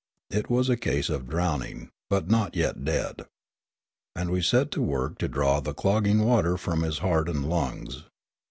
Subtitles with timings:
[0.31, 3.27] It was a case of drowning, but not yet dead.
[4.15, 8.01] And we set to work to draw the clogging water from his heart and lungs.